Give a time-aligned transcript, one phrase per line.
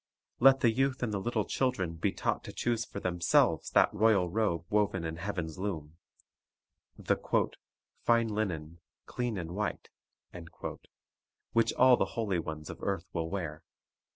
[0.39, 4.27] Let the youth and the little children be taught to choose for themselves that royal
[4.31, 5.97] robe woven in heaven's loom,—
[6.97, 7.17] the
[8.03, 9.89] "fine linen, clean and white,"
[10.31, 10.47] 1
[11.51, 13.61] which all the holy ones of earth will wear.